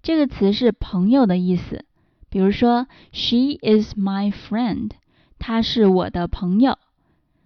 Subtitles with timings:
[0.00, 1.84] 这个词是朋友的意思。
[2.30, 4.92] 比如说，She is my friend，
[5.45, 6.77] 他是我的朋友。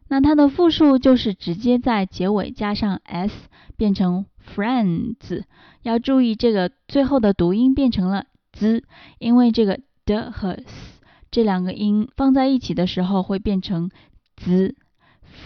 [0.08, 3.34] 那它的复数就是直接在结尾加上 s，
[3.76, 5.44] 变成 friends。
[5.82, 8.84] 要注意这个最后的读音变成了 z，
[9.18, 13.90] 因为这个的和 s 这两个音放在一起的时候会变成
[14.36, 14.76] z。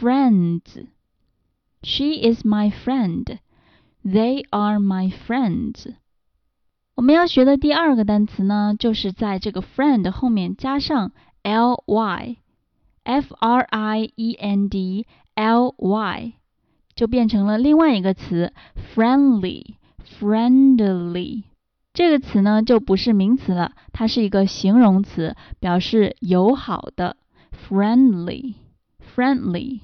[0.02, 0.88] Friends。
[1.84, 3.38] She is my friend.
[4.04, 5.94] They are my friends.
[6.96, 16.35] 我们要学的第二个单词呢，就是在这个 friend 后面加上 ly，f r i e n d l y，
[16.95, 18.53] 就变成了另外一个词
[18.95, 21.45] friendly，friendly。
[21.95, 27.17] 这个词呢就不是名词了，它是一个形容词，表示友好的
[27.69, 29.81] friendly，friendly。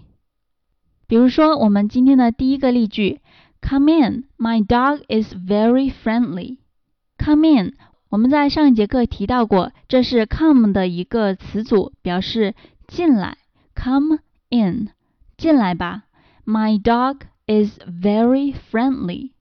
[1.07, 3.21] 比如说我们今天的第一个例句，
[3.61, 7.75] Come in, my dog is very friendly。Come in，
[8.10, 12.56] 我们在上一节课提到过，这是 come 的一个词组，表示
[12.88, 13.38] 进来。
[13.76, 14.20] Come
[14.50, 14.90] in，
[15.38, 16.06] 进来吧。
[16.46, 19.32] My dog is very friendly.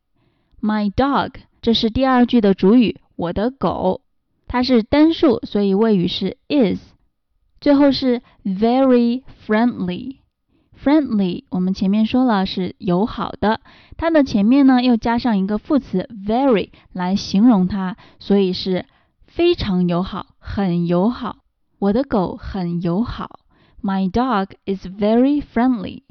[0.61, 4.01] My dog，这是第二句的主语，我的狗。
[4.49, 6.81] 它是单数，所以谓语是 is。
[7.61, 10.17] 最后是 very friendly。
[10.83, 13.61] Friendly，我们前面说了是友好的，
[13.97, 18.85] 它的前面呢又加上一个副词 very 来形容它，所以是
[19.27, 21.39] 非常友好，很友好。
[21.79, 23.41] 我的狗很友好
[23.83, 26.03] ，My dog is very friendly。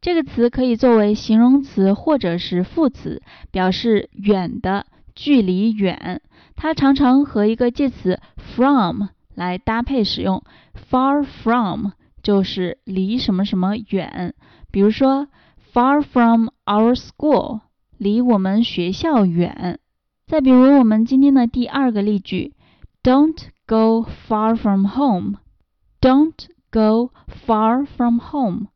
[0.00, 4.86] 这个词可以作为形容词或者是副词，表示远的。
[5.14, 6.20] 距离远，
[6.56, 10.42] 它常常和一个介词 from 来搭配使用。
[10.90, 14.34] Far from 就是离什么什么远，
[14.70, 15.28] 比如说
[15.72, 17.60] far from our school，
[17.96, 19.78] 离我们学校远。
[20.26, 22.54] 再比如我们今天的第二个例句
[23.02, 26.34] ，Don't go far from home，Don't
[26.70, 27.12] go
[27.46, 28.68] far from home。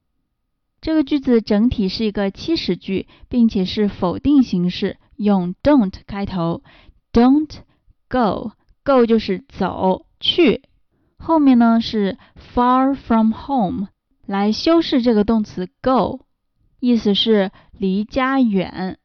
[0.84, 4.98] 这个句子整体是一个祈使句，并且是否定形式。
[5.16, 6.62] 用 don't 开头
[7.10, 7.48] ，don't
[8.10, 10.60] go，go 就是走去，
[11.16, 12.18] 后面呢是
[12.54, 13.88] far from home
[14.26, 16.20] 来修饰这个动词 go，
[16.80, 18.98] 意思是离家远，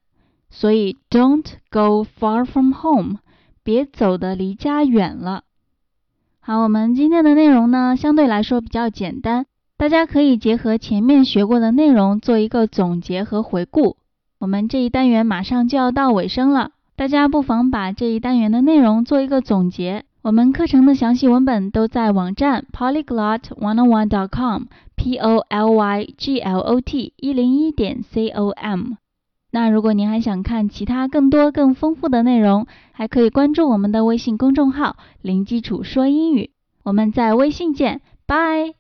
[0.50, 3.20] 所以 don't go far from home，
[3.64, 5.46] 别走的离家远了。
[6.42, 9.46] 好，我们今天的内容呢相对来说比较简单，
[9.80, 13.96] 大家可以结合前面学过的内容做一个总结和回顾。
[14.38, 20.04] 我们这一单元马上就要到尾声了，大家不妨把这一单元的内容做一个总结。
[20.22, 28.28] 我们课程的详细文本都在网站 polyglot one on one dot com，p o l y g l o t 一零一点 c
[28.32, 28.96] o m。
[29.50, 36.52] 那如果您还想看其他更多更丰富的内容，还可以关注我们的微信公众号“零基础说英语”。
[36.84, 38.79] 我们在微信见，拜。